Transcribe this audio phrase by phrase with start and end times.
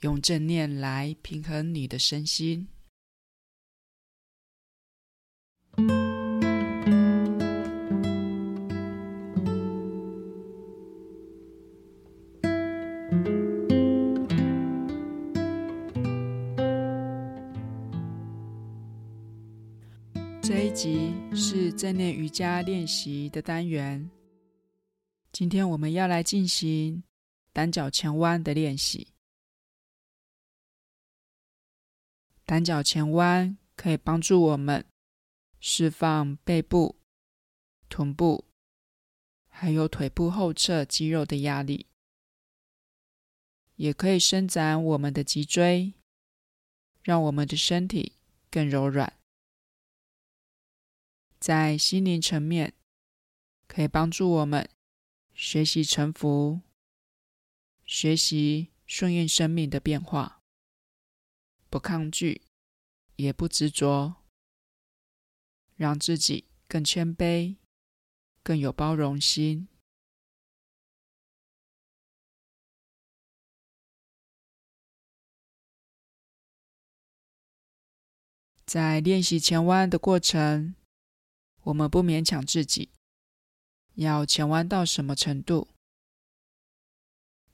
[0.00, 2.66] 用正念来平衡你的身心。
[20.40, 24.10] 这一集是正念瑜伽练习的单元。
[25.30, 27.02] 今天我们要来进行
[27.52, 29.06] 单脚前弯的练习。
[32.50, 34.84] 单脚前弯可以帮助我们
[35.60, 36.98] 释放背部、
[37.88, 38.44] 臀部，
[39.46, 41.86] 还有腿部后侧肌肉的压力，
[43.76, 45.94] 也可以伸展我们的脊椎，
[47.04, 48.14] 让我们的身体
[48.50, 49.16] 更柔软。
[51.38, 52.74] 在心灵层面，
[53.68, 54.68] 可以帮助我们
[55.32, 56.62] 学习沉浮，
[57.84, 60.39] 学习顺应生命的变化。
[61.70, 62.42] 不抗拒，
[63.14, 64.16] 也不执着，
[65.76, 67.56] 让自己更谦卑，
[68.42, 69.68] 更有包容心。
[78.66, 80.74] 在练习前弯的过程，
[81.62, 82.90] 我们不勉强自己，
[83.94, 85.68] 要前弯到什么程度。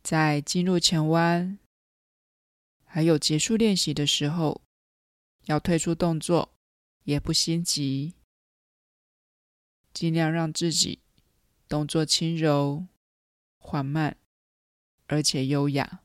[0.03, 1.59] 在进入前弯。
[2.87, 4.63] 还有结束练习的时候，
[5.45, 6.57] 要退出动作，
[7.05, 8.15] 也不心急，
[9.93, 11.03] 尽量让自己
[11.69, 12.87] 动作轻柔、
[13.59, 14.17] 缓慢，
[15.07, 16.03] 而且优雅，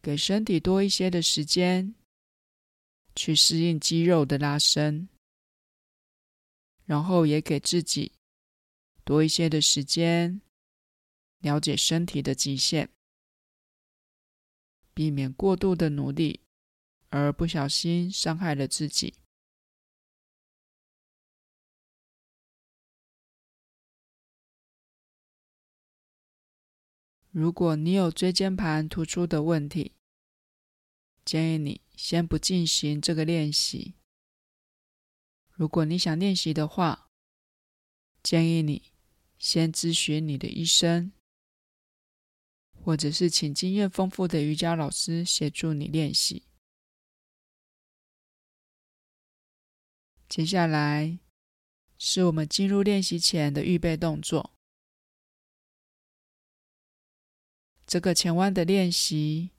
[0.00, 1.94] 给身体多一些的时间
[3.16, 5.08] 去适应肌肉的拉伸，
[6.84, 8.12] 然后也给自己
[9.04, 10.40] 多一些的时间。
[11.40, 12.88] 了解身体的极限，
[14.94, 16.40] 避免过度的努力
[17.10, 19.12] 而不小心伤害了自己。
[27.30, 29.92] 如果你有椎间盘突出的问题，
[31.26, 33.96] 建议你先不进行这个练习。
[35.50, 37.10] 如果你想练习的话，
[38.22, 38.93] 建议你
[39.44, 41.12] 先咨询你的医生。
[42.82, 46.44] 或者是请经验丰富的瑜伽老师协助你练习。
[50.28, 51.18] 接下来
[51.98, 54.52] 是我们进入练习前的预备动作。
[57.86, 59.50] 这个前弯的练习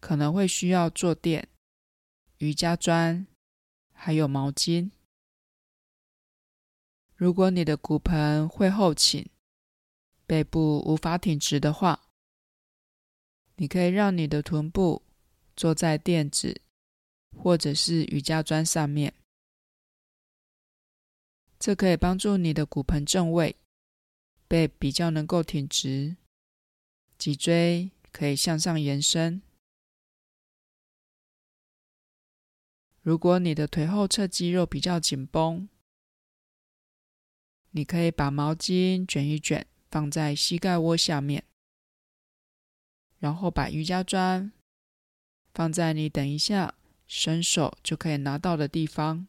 [0.00, 1.48] 可能会需要坐垫、
[2.38, 3.26] 瑜伽砖，
[3.92, 4.90] 还有毛巾。
[7.22, 9.24] 如果你的骨盆会后倾，
[10.26, 12.08] 背部无法挺直的话，
[13.54, 15.02] 你可以让你的臀部
[15.54, 16.60] 坐在垫子
[17.36, 19.14] 或者是瑜伽砖上面，
[21.60, 23.54] 这可以帮助你的骨盆正位，
[24.48, 26.16] 背比较能够挺直，
[27.16, 29.40] 脊椎可以向上延伸。
[33.00, 35.68] 如果你的腿后侧肌肉比较紧绷，
[37.72, 41.44] 你可以把毛巾卷一卷，放在膝盖窝下面。
[43.18, 44.52] 然后把瑜伽砖
[45.54, 46.74] 放在你等一下
[47.06, 49.26] 伸手就可以拿到的地方。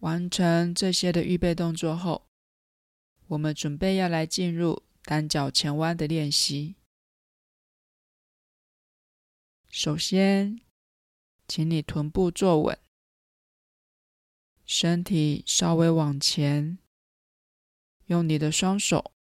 [0.00, 2.26] 完成这些的预备动作后，
[3.28, 6.74] 我们准备要来进入单脚前弯的练习。
[9.68, 10.60] 首先，
[11.46, 12.76] 请你臀部坐稳，
[14.72, 16.78] 身体稍微往前，
[18.06, 19.12] 用你的双手。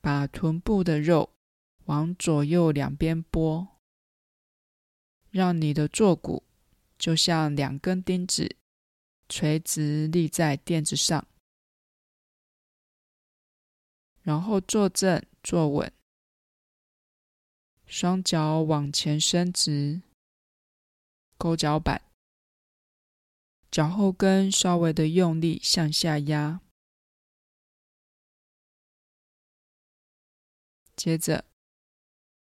[0.00, 1.34] 把臀部的肉
[1.84, 3.68] 往左右两边拨，
[5.30, 6.42] 让你的坐骨
[6.98, 8.56] 就像两根钉子，
[9.28, 11.24] 垂直立在垫子上。
[14.22, 15.92] 然后坐正坐稳，
[17.86, 20.00] 双脚往前伸直，
[21.36, 22.00] 勾脚板，
[23.70, 26.60] 脚后跟稍微的用力向下压。
[30.96, 31.44] 接着，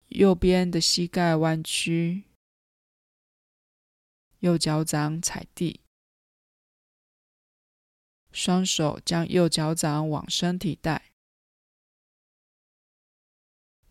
[0.08, 2.24] 右边的膝盖弯曲，
[4.40, 5.80] 右脚掌踩地，
[8.30, 11.10] 双手将右脚掌往身体带，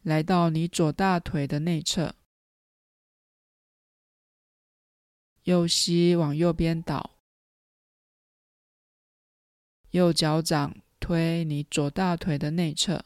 [0.03, 2.15] 来到你左大腿的内侧，
[5.47, 7.17] 右膝往右边倒，
[9.91, 13.05] 右脚掌推你左大腿的内侧。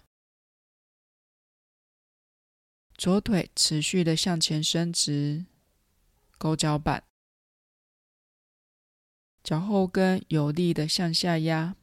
[2.96, 5.46] 左腿持续的向前伸直，
[6.40, 7.04] 勾脚板，
[9.44, 11.76] 脚后跟有力的向下压。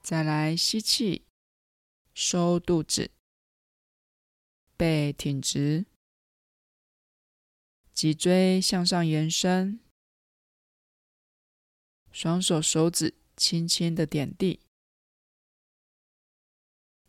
[0.00, 1.26] 再来吸气，
[2.14, 3.10] 收肚子，
[4.78, 5.86] 背挺直，
[7.92, 9.80] 脊椎向上延伸，
[12.12, 14.60] 双手手指轻轻的点地。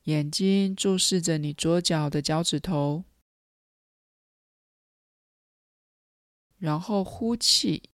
[0.06, 3.06] 眼睛注视着你左脚的脚趾头，
[6.58, 7.92] 然后呼气，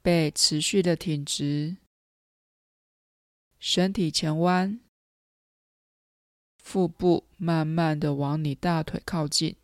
[0.00, 1.78] 背持续的挺直，
[3.58, 4.78] 身体前弯，
[6.70, 9.56] 腹部慢慢的往你大腿靠近，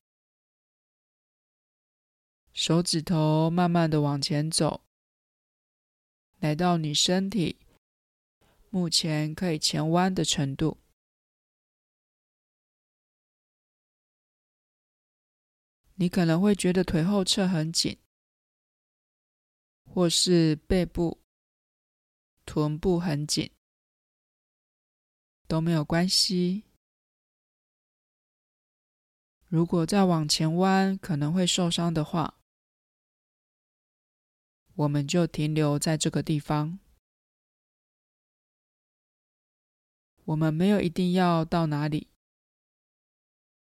[2.54, 4.80] 手指头慢慢的往前走，
[6.38, 7.58] 来到你身体
[8.70, 10.78] 目前可以前弯的程度。
[15.96, 17.98] 你可能会觉得腿后侧很紧，
[19.84, 21.20] 或是背部、
[22.46, 23.50] 臀部很紧，
[25.46, 26.64] 都没有关系。
[29.54, 32.34] 如果再往前弯可能会受伤的话，
[34.74, 36.80] 我们就停留在这个地方。
[40.24, 42.08] 我们没有一定要到哪里，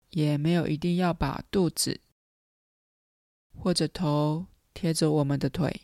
[0.08, 2.00] 也没有一定要把肚子。
[3.58, 5.82] 或者头贴着我们的腿，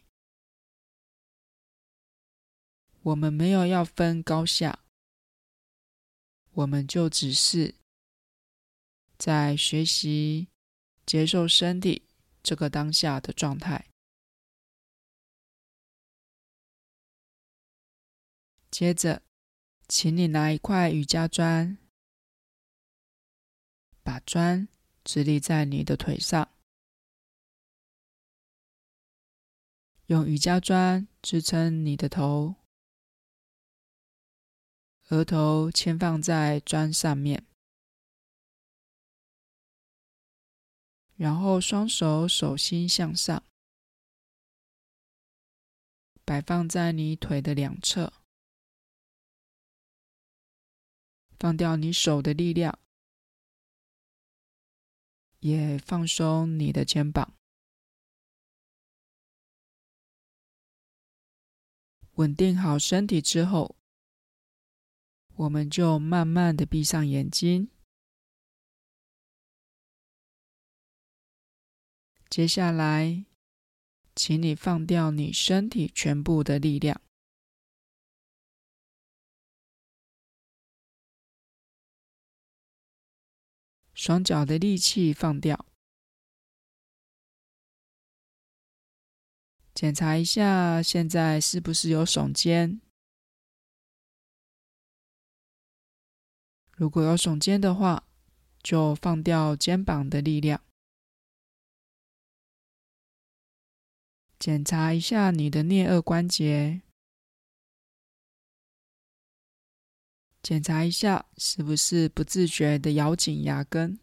[3.02, 4.78] 我们没有要分高下，
[6.52, 7.74] 我们就只是
[9.24, 10.48] 在学习
[11.06, 12.02] 接受身体
[12.42, 13.88] 这个当下的状态。
[18.68, 19.22] 接着，
[19.86, 21.78] 请你拿一块瑜伽砖，
[24.02, 24.66] 把砖
[25.04, 26.50] 直立在你的腿上。
[30.06, 32.56] 用瑜伽砖支撑你的头，
[35.10, 37.46] 额头轻放在砖上面，
[41.16, 43.42] 然后双手手心向上，
[46.24, 48.12] 摆放在你腿的两侧，
[51.38, 52.78] 放掉你手的力量，
[55.40, 57.34] 也放松你的肩膀。
[62.14, 63.76] 稳定好身体之后，
[65.34, 67.70] 我们就慢慢的闭上眼睛。
[72.32, 73.26] 接下来，
[74.14, 76.98] 请你放掉你身体全部的力量，
[83.92, 85.66] 双脚的力气放掉。
[89.74, 92.80] 检查一下，现在是不是有耸肩？
[96.70, 98.04] 如果有耸肩的话，
[98.62, 100.64] 就放掉肩膀的力量。
[104.42, 106.82] 检查一下你的颞顎关节，
[110.42, 114.00] 检查一下是不是不自觉的咬紧牙根。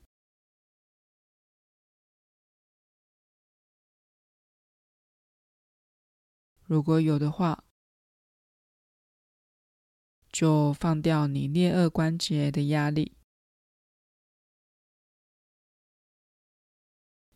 [6.64, 7.66] 如果有的话，
[10.32, 13.18] 就放掉你颞顎关节的压力。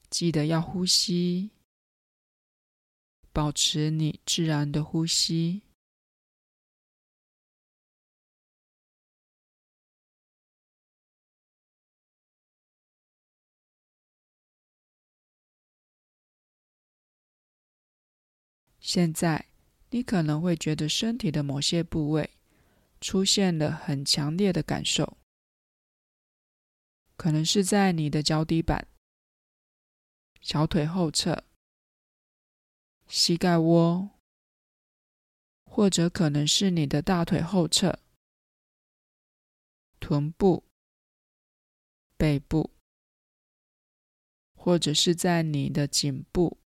[0.09, 1.51] 记得要呼吸，
[3.33, 5.63] 保持你自然的呼吸。
[18.79, 19.47] 现在，
[19.89, 22.29] 你可能会觉得身体的某些部位
[23.01, 25.17] 出现了很强烈的感受，
[27.15, 28.87] 可能是在你的脚底板、
[30.41, 31.43] 小腿后侧、
[33.07, 34.09] 膝盖窝，
[35.65, 37.99] 或者可能是你的大腿后侧、
[39.99, 40.63] 臀部、
[42.17, 42.71] 背部，
[44.55, 46.57] 或者是在你的颈部、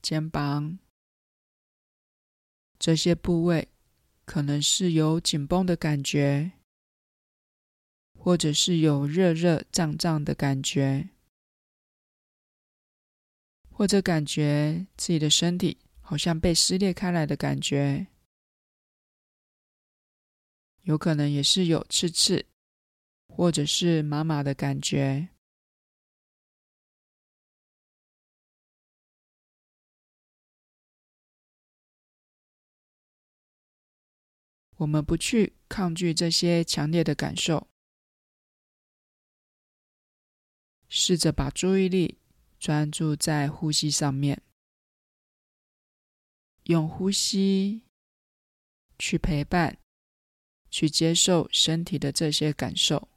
[0.00, 0.78] 肩膀。
[2.78, 3.68] 这些部位，
[4.26, 6.52] 可能是有紧绷的感觉，
[8.18, 11.08] 或者是有热热胀胀的感觉，
[13.74, 15.76] 或者感觉自己的身体。
[16.06, 18.06] 好像被撕裂开来的感觉，
[20.82, 22.44] 有可能也是有刺刺，
[23.26, 25.30] 或者是麻麻的感觉。
[34.76, 37.66] 我们不去抗拒这些强烈的感受，
[40.90, 42.18] 试着把注意力
[42.64, 44.40] 专注在呼吸上面。
[46.62, 47.82] 用呼吸
[48.98, 49.76] 去陪伴，
[50.70, 53.10] 去接受身体的这些感受，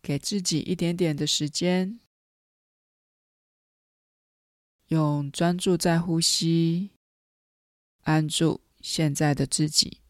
[0.00, 1.98] 给自己一点点的时间，
[4.86, 6.92] 用专注在呼吸，
[8.02, 10.05] 安住现在的自己。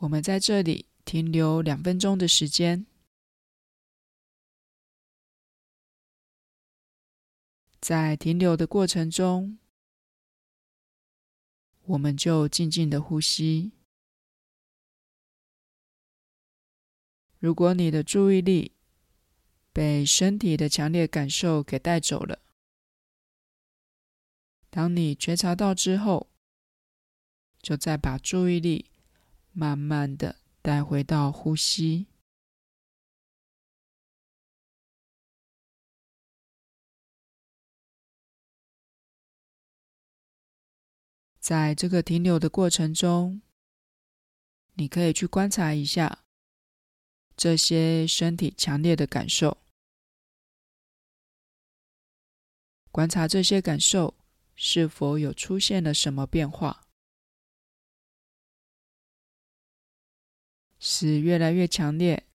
[0.00, 2.86] 我们在这里停留两分钟的时间，
[7.82, 9.58] 在停留的过程中，
[11.82, 13.72] 我们就静静的呼吸。
[17.38, 18.72] 如果你的注意力
[19.70, 22.40] 被身体的强烈感受给带走了，
[24.70, 26.30] 当你觉察到之后，
[27.60, 28.86] 就再把注意力。
[29.52, 32.06] 慢慢的带回到呼吸，
[41.40, 43.42] 在这个停留的过程中，
[44.74, 46.24] 你可以去观察一下
[47.36, 49.58] 这些身体强烈的感受，
[52.92, 54.14] 观察这些感受
[54.54, 56.89] 是否有出现了什么变化。
[60.82, 62.26] 是越来越强烈，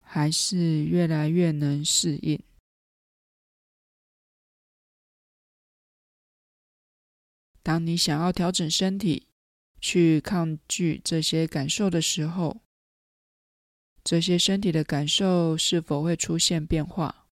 [0.00, 2.42] 还是越来越能适应？
[7.62, 9.28] 当你想要调整身体，
[9.82, 12.62] 去抗拒这些感受的时候，
[14.02, 17.28] 这些身体的感受是否会出现变化？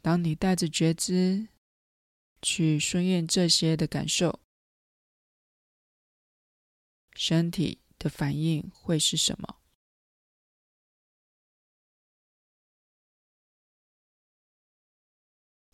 [0.00, 1.48] 当你带着觉知。
[2.48, 4.38] 去顺应这些的感受，
[7.16, 9.60] 身体的反应会是什么？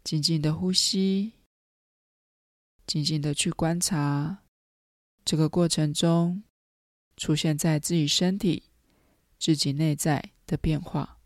[0.03, 1.35] 静静的呼吸，
[2.87, 4.43] 静静的去观察
[5.27, 6.43] 这个过程中
[7.19, 8.71] 出现在自己身体、
[9.39, 11.22] 自己内在的变化。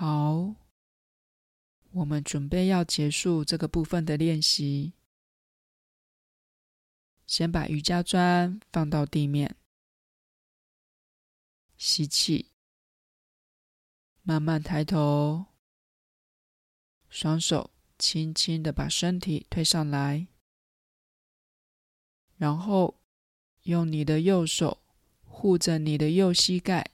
[0.00, 0.54] 好，
[1.90, 4.94] 我们准备要结束这个部分的练习。
[7.26, 9.54] 先把瑜伽砖放到地面，
[11.76, 12.46] 吸气，
[14.22, 15.44] 慢慢抬头，
[17.10, 20.26] 双手轻轻的把身体推上来，
[22.38, 22.98] 然后
[23.64, 24.82] 用你的右手
[25.26, 26.90] 护着你的右膝盖，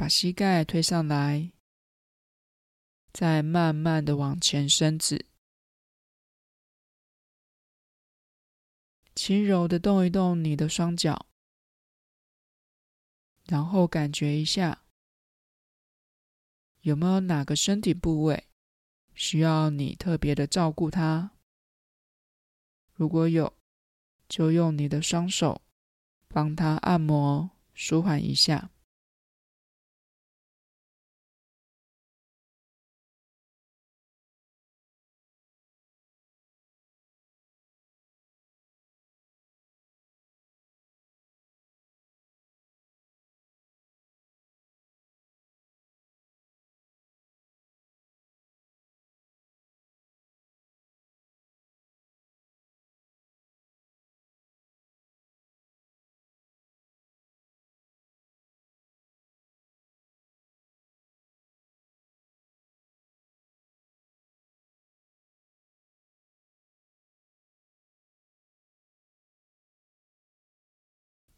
[0.00, 1.52] 把膝盖推上来，
[3.12, 5.26] 再慢慢的往前伸直。
[9.14, 11.26] 轻柔的动一动你的双脚，
[13.44, 14.82] 然后感觉一下，
[16.80, 18.48] 有没有哪个身体部位
[19.14, 21.32] 需要你特别的照顾它？
[22.94, 23.54] 如果有，
[24.30, 25.60] 就用你的双手
[26.26, 28.70] 帮它按摩，舒缓一下。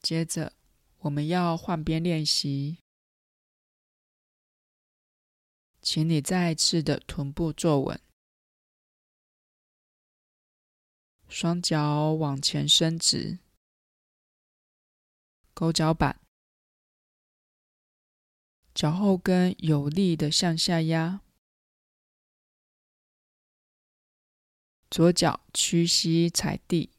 [0.02, 0.52] 接着，
[0.98, 2.78] 我们要换边练习，
[5.80, 8.00] 请你再次的臀部坐稳，
[11.28, 13.38] 双脚往前伸直，
[15.54, 16.20] 勾脚板，
[18.74, 21.20] 脚后跟有力的向下压，
[24.90, 26.90] 左脚屈膝踩地。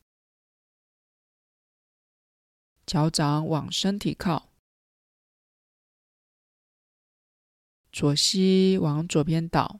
[2.85, 4.49] 脚掌往身体靠，
[7.91, 9.79] 左膝往左边倒，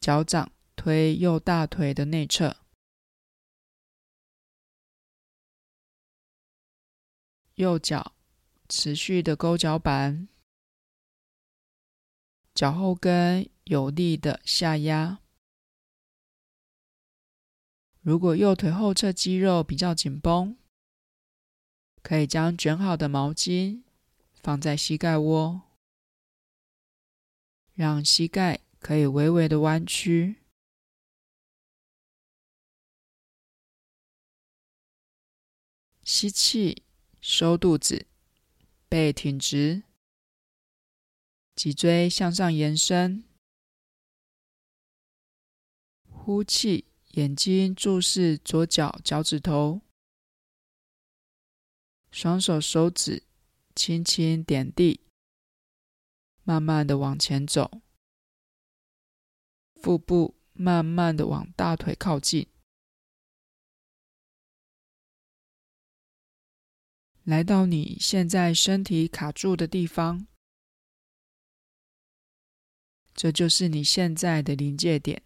[0.00, 2.56] 脚掌推右大腿的内侧，
[7.56, 8.14] 右脚
[8.68, 10.28] 持续的勾脚板，
[12.54, 15.20] 脚后跟有力的下压。
[18.06, 20.56] 如果右腿后侧肌肉比较紧绷，
[22.04, 23.82] 可以将卷好的毛巾
[24.34, 25.62] 放在膝盖窝，
[27.74, 30.36] 让膝盖可以微微的弯曲。
[36.04, 36.84] 吸气，
[37.20, 38.06] 收肚子，
[38.88, 39.82] 背挺直，
[41.56, 43.24] 脊椎向上延伸。
[46.08, 46.84] 呼气。
[47.16, 49.80] 眼睛注视左脚脚趾头，
[52.10, 53.22] 双手手指
[53.74, 55.00] 轻轻点地，
[56.42, 57.80] 慢慢的往前走，
[59.76, 62.46] 腹部慢慢的往大腿靠近，
[67.24, 70.26] 来到你现在身体卡住的地方，
[73.14, 75.25] 这就是你现在的临界点。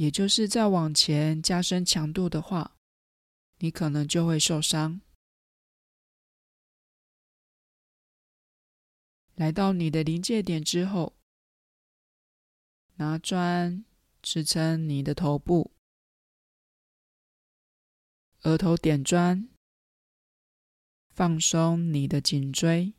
[0.00, 2.74] 也就是再往前加深强度的话，
[3.58, 5.02] 你可能就会受伤。
[9.34, 11.12] 来到你的临界点之后，
[12.94, 13.84] 拿砖
[14.22, 15.70] 支撑你的头部，
[18.44, 19.50] 额头点砖，
[21.10, 22.94] 放松你的颈椎，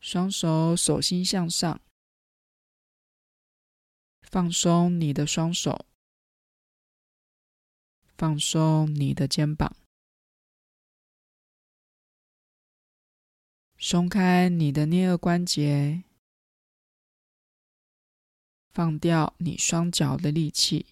[0.00, 1.78] 双手手心向上。
[4.30, 5.86] 放松你的双手，
[8.16, 9.74] 放松你的肩膀，
[13.76, 16.04] 松开你的颞顎关节，
[18.68, 20.86] 放掉你双脚的力气，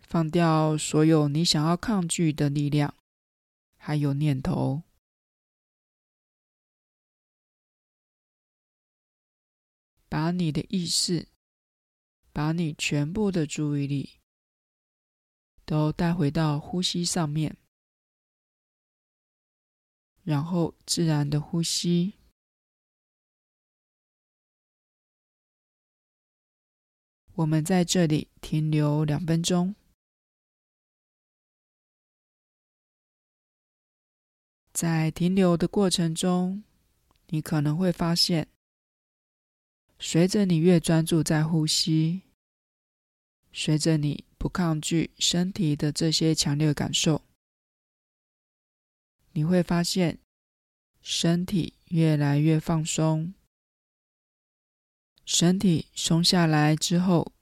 [0.00, 2.94] 放掉所有你想要抗拒的力量，
[3.76, 4.82] 还有念头。
[10.10, 11.28] 把你的意识，
[12.32, 14.18] 把你全部的注意力，
[15.64, 17.56] 都带回到呼吸上面，
[20.24, 22.14] 然后自然的呼吸。
[27.34, 29.76] 我们在这里停留两分钟，
[34.72, 36.64] 在停留的过程中，
[37.28, 38.48] 你可能会发现。
[40.02, 42.22] 随着你越专注在呼吸，
[43.52, 47.22] 随着你不抗拒身体的这些强烈感受，
[49.32, 50.18] 你会发现
[51.02, 53.34] 身体越来越放松。
[55.26, 57.32] 身体松下来之后，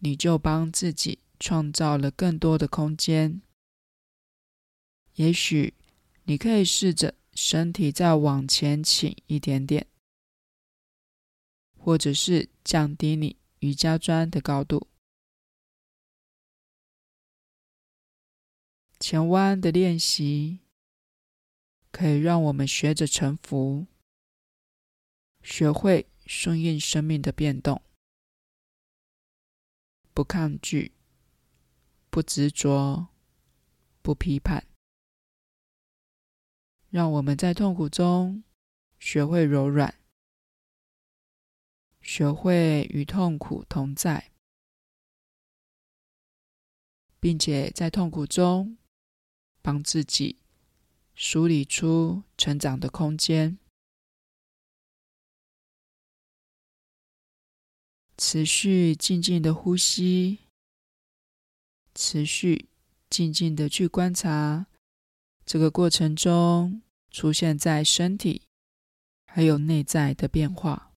[0.00, 3.40] 你就帮自己创造了更多的空间。
[5.14, 5.74] 也许
[6.24, 9.86] 你可以试着身体再往前倾一点点，
[11.88, 14.88] 或者是降低你瑜伽砖的高度。
[19.00, 20.58] 前弯的练习
[21.90, 23.86] 可以让我们学着臣服，
[25.42, 26.06] 学会。
[26.26, 27.80] 顺应生命的变动，
[30.12, 30.92] 不抗拒，
[32.10, 33.08] 不执着，
[34.02, 34.66] 不批判，
[36.90, 38.44] 让我们在痛苦中
[38.98, 39.98] 学会柔软，
[42.10, 44.32] 学会与痛苦同在，
[47.20, 48.78] 并且在痛苦中
[49.60, 50.38] 帮自己
[51.12, 53.58] 梳理出成长的空间。
[58.16, 60.38] 持续静静的呼吸，
[61.94, 62.70] 持续
[63.10, 64.66] 静静的去观察
[65.44, 68.40] 这个过程中出现在身体
[69.26, 70.87] 还有内在的变化。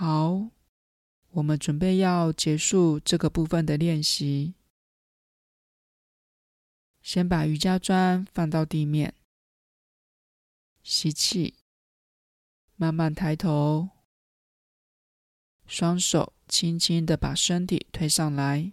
[0.00, 0.50] 好，
[1.30, 4.54] 我们准备要结束这个部分的练习。
[7.02, 9.12] 先把瑜伽砖放到地面，
[10.84, 11.54] 吸气，
[12.76, 13.88] 慢慢抬头，
[15.66, 18.70] 双手轻轻的把身体推上来，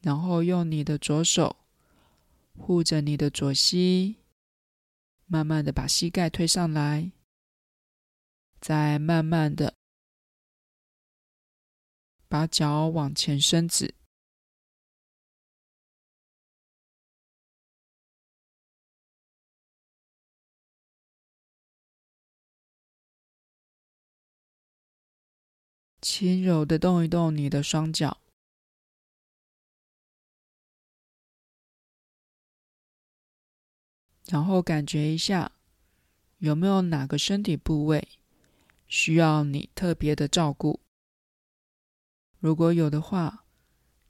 [0.00, 1.56] 然后用你的左手
[2.56, 4.14] 护着你的左膝，
[5.26, 7.10] 慢慢的把膝盖推上来。
[8.60, 9.74] 再慢慢的
[12.28, 13.94] 把脚往前伸直，
[26.02, 28.20] 轻柔的动一动你的双脚，
[34.26, 35.50] 然后感觉一下
[36.38, 38.19] 有没有哪个身体部位
[38.90, 40.80] 需要你特别的照顾，
[42.40, 43.44] 如果有的话，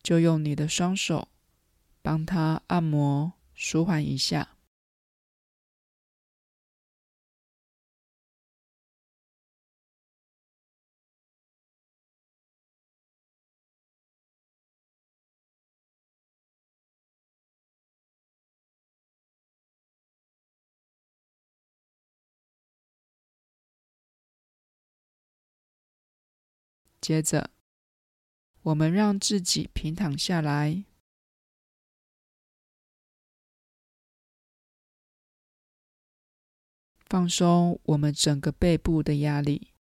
[0.02, 1.28] 就用你的双手
[2.00, 4.56] 帮他按摩、舒缓一下。
[27.00, 27.50] 接着，
[28.62, 30.84] 我们让自己平躺下来，
[37.06, 39.72] 放松我们整个背部的压力，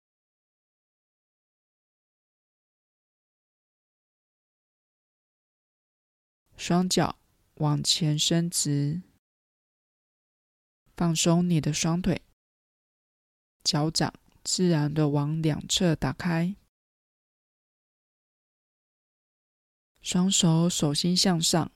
[6.56, 7.18] 双脚
[7.56, 9.02] 往前伸直，
[10.96, 12.22] 放松你的双腿，
[13.64, 16.54] 脚掌自然的往两侧打开。
[20.00, 21.70] 双手手心向上，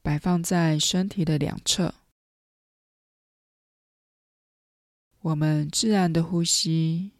[0.00, 1.94] 摆放在身体的两侧。
[5.20, 7.12] 我们自然的呼吸，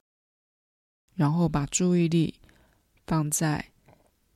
[1.15, 2.41] 然后把注意力
[3.07, 3.73] 放在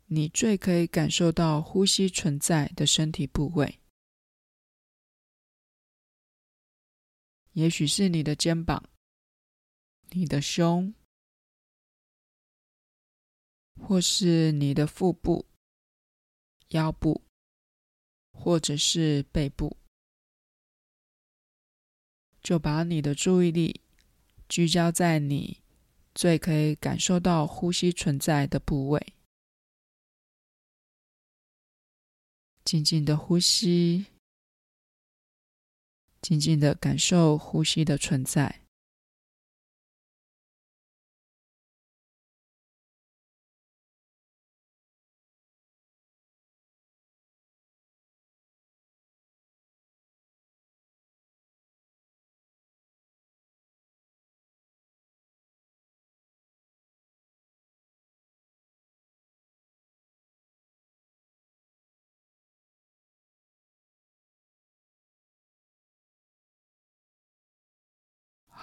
[0.07, 3.81] 你最可以感受到呼吸存在的身体部位。
[7.53, 8.85] 也许是你的肩膀，
[10.11, 10.95] 你的胸。
[13.81, 15.47] 或是你的腹部、
[16.69, 17.23] 腰部，
[18.33, 19.77] 或者是背部，
[22.43, 23.81] 就把你的注意力
[24.49, 25.63] 聚焦在你
[26.15, 29.15] 最可以感受到呼吸存在的部位，
[32.65, 34.07] 静静的呼吸，
[36.21, 38.66] 静静的感受呼吸的存在。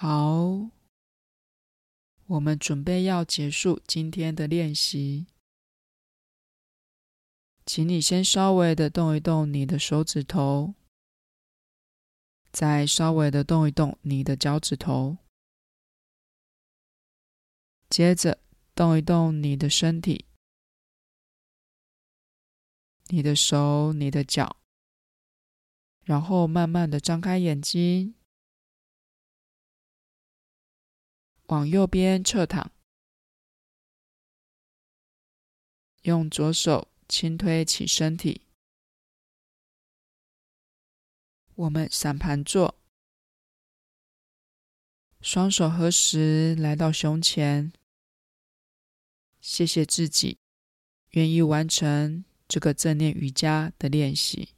[0.06, 0.68] 好，
[2.26, 5.28] 我们准备要结束今天的练习，
[7.64, 10.74] 请你先稍微的动一动你的手指头，
[12.52, 15.16] 再稍微的动一动你的脚趾头，
[17.88, 18.38] 接着
[18.74, 20.26] 动一动你的身体，
[23.06, 24.58] 你的手、你的脚，
[26.02, 28.14] 然后慢慢的张开眼睛。
[31.48, 32.72] 往右边侧躺，
[36.02, 38.42] 用左手轻推起身体。
[41.54, 42.80] 我们散盘坐，
[45.20, 47.72] 双手合十来到胸前。
[49.40, 50.38] 谢谢自己
[51.10, 54.54] 愿意完成这个正念瑜伽的练习。